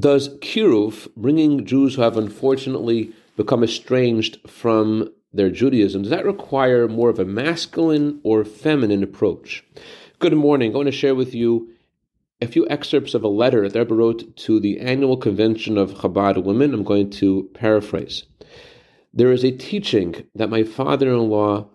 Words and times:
Does 0.00 0.38
kiruv, 0.38 1.08
bringing 1.14 1.66
Jews 1.66 1.96
who 1.96 2.02
have 2.02 2.16
unfortunately 2.16 3.12
become 3.36 3.62
estranged 3.62 4.38
from 4.48 5.10
their 5.30 5.50
Judaism, 5.50 6.02
does 6.02 6.10
that 6.10 6.24
require 6.24 6.88
more 6.88 7.10
of 7.10 7.18
a 7.18 7.26
masculine 7.26 8.18
or 8.22 8.42
feminine 8.44 9.02
approach? 9.02 9.62
Good 10.18 10.32
morning. 10.32 10.72
I 10.72 10.76
want 10.76 10.86
to 10.86 10.92
share 10.92 11.14
with 11.14 11.34
you 11.34 11.68
a 12.40 12.46
few 12.46 12.66
excerpts 12.70 13.12
of 13.12 13.22
a 13.22 13.28
letter 13.28 13.68
that 13.68 13.78
Rebbe 13.78 13.94
wrote 13.94 14.36
to 14.38 14.58
the 14.58 14.80
annual 14.80 15.18
convention 15.18 15.76
of 15.76 15.92
Chabad 15.96 16.42
women. 16.42 16.72
I'm 16.72 16.82
going 16.82 17.10
to 17.10 17.50
paraphrase. 17.52 18.24
There 19.12 19.32
is 19.32 19.44
a 19.44 19.50
teaching 19.50 20.24
that 20.34 20.48
my 20.48 20.62
father-in-law 20.62 21.68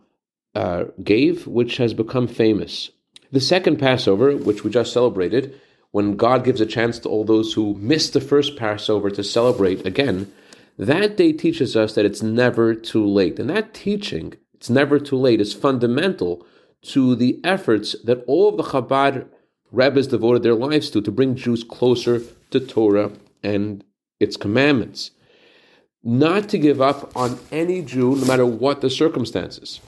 uh, 0.55 0.83
gave, 1.03 1.45
which 1.45 1.77
has 1.77 1.93
become 1.93 2.27
famous. 2.27 2.89
The 3.31 3.39
second 3.39 3.77
Passover, 3.77 4.35
which 4.35 4.63
we 4.63 4.71
just 4.71 4.93
celebrated, 4.93 5.61
when 5.95 6.17
God 6.17 6.43
gives 6.43 6.59
a 6.59 6.65
chance 6.65 6.99
to 6.99 7.07
all 7.07 7.23
those 7.23 7.53
who 7.53 7.75
missed 7.75 8.11
the 8.11 8.19
first 8.19 8.57
Passover 8.57 9.09
to 9.09 9.23
celebrate 9.23 9.85
again, 9.85 10.29
that 10.77 11.15
day 11.15 11.31
teaches 11.31 11.77
us 11.77 11.95
that 11.95 12.03
it's 12.03 12.21
never 12.21 12.75
too 12.75 13.07
late. 13.07 13.39
And 13.39 13.49
that 13.49 13.73
teaching, 13.73 14.33
it's 14.53 14.69
never 14.69 14.99
too 14.99 15.15
late, 15.15 15.39
is 15.39 15.53
fundamental 15.53 16.45
to 16.91 17.15
the 17.15 17.39
efforts 17.45 17.95
that 18.03 18.25
all 18.27 18.49
of 18.49 18.57
the 18.57 18.71
Chabad 18.71 19.29
rabbis 19.71 20.07
devoted 20.07 20.43
their 20.43 20.53
lives 20.53 20.89
to, 20.89 21.01
to 21.01 21.11
bring 21.13 21.37
Jews 21.37 21.63
closer 21.63 22.21
to 22.51 22.59
Torah 22.59 23.13
and 23.41 23.81
its 24.19 24.35
commandments. 24.35 25.11
Not 26.03 26.49
to 26.49 26.57
give 26.57 26.81
up 26.81 27.15
on 27.15 27.39
any 27.53 27.81
Jew, 27.81 28.17
no 28.17 28.25
matter 28.25 28.45
what 28.45 28.81
the 28.81 28.89
circumstances. 28.89 29.79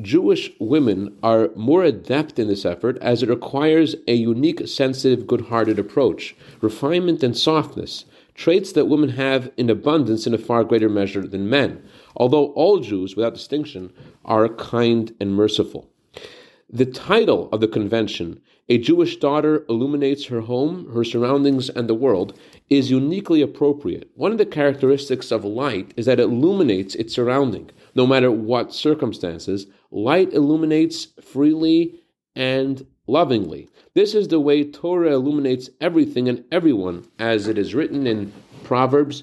Jewish 0.00 0.50
women 0.58 1.16
are 1.22 1.50
more 1.54 1.84
adept 1.84 2.40
in 2.40 2.48
this 2.48 2.64
effort 2.64 2.98
as 3.00 3.22
it 3.22 3.28
requires 3.28 3.94
a 4.08 4.14
unique, 4.14 4.66
sensitive, 4.66 5.26
good 5.26 5.42
hearted 5.42 5.78
approach, 5.78 6.34
refinement 6.60 7.22
and 7.22 7.36
softness, 7.36 8.04
traits 8.34 8.72
that 8.72 8.88
women 8.88 9.10
have 9.10 9.52
in 9.56 9.70
abundance 9.70 10.26
in 10.26 10.34
a 10.34 10.38
far 10.38 10.64
greater 10.64 10.88
measure 10.88 11.24
than 11.24 11.48
men, 11.48 11.80
although 12.16 12.46
all 12.54 12.80
Jews, 12.80 13.14
without 13.14 13.34
distinction, 13.34 13.92
are 14.24 14.48
kind 14.48 15.14
and 15.20 15.36
merciful. 15.36 15.88
The 16.68 16.86
title 16.86 17.48
of 17.52 17.60
the 17.60 17.68
convention, 17.68 18.40
A 18.68 18.78
Jewish 18.78 19.18
Daughter 19.18 19.64
Illuminates 19.68 20.26
Her 20.26 20.40
Home, 20.40 20.92
Her 20.92 21.04
Surroundings, 21.04 21.70
and 21.70 21.88
the 21.88 21.94
World, 21.94 22.36
is 22.68 22.90
uniquely 22.90 23.42
appropriate. 23.42 24.10
One 24.16 24.32
of 24.32 24.38
the 24.38 24.46
characteristics 24.46 25.30
of 25.30 25.44
light 25.44 25.94
is 25.96 26.06
that 26.06 26.18
it 26.18 26.24
illuminates 26.24 26.96
its 26.96 27.14
surrounding, 27.14 27.70
no 27.94 28.08
matter 28.08 28.32
what 28.32 28.74
circumstances. 28.74 29.68
Light 29.94 30.32
illuminates 30.32 31.06
freely 31.22 32.00
and 32.34 32.84
lovingly. 33.06 33.68
This 33.94 34.12
is 34.12 34.26
the 34.26 34.40
way 34.40 34.64
Torah 34.64 35.12
illuminates 35.12 35.70
everything 35.80 36.28
and 36.28 36.42
everyone, 36.50 37.06
as 37.20 37.46
it 37.46 37.56
is 37.56 37.76
written 37.76 38.04
in 38.04 38.32
Proverbs. 38.64 39.22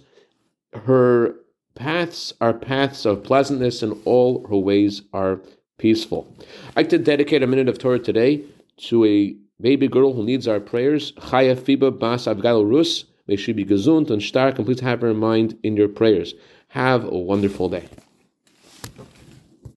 Her 0.71 1.35
paths 1.75 2.31
are 2.39 2.53
paths 2.53 3.05
of 3.05 3.21
pleasantness, 3.21 3.83
and 3.83 4.01
all 4.05 4.47
her 4.47 4.55
ways 4.55 5.01
are 5.11 5.41
peaceful. 5.77 6.33
I'd 6.69 6.77
like 6.77 6.89
to 6.89 6.97
dedicate 6.97 7.43
a 7.43 7.47
minute 7.47 7.67
of 7.67 7.77
Torah 7.77 7.99
today 7.99 8.45
to 8.87 9.03
a 9.03 9.35
baby 9.59 9.89
girl 9.89 10.13
who 10.13 10.23
needs 10.23 10.47
our 10.47 10.61
prayers. 10.61 11.11
Chaya 11.13 11.57
Fiba 11.57 11.99
Bas 11.99 12.27
Abgal 12.27 12.65
Rus. 12.65 13.03
May 13.27 13.35
she 13.35 13.51
be 13.51 13.65
gesund 13.65 14.09
and 14.09 14.23
stark, 14.23 14.57
and 14.57 14.65
please 14.65 14.79
have 14.79 15.01
her 15.01 15.09
in 15.09 15.17
mind 15.17 15.59
in 15.63 15.75
your 15.75 15.89
prayers. 15.89 16.33
Have 16.69 17.03
a 17.03 17.17
wonderful 17.17 17.67
day. 17.67 17.89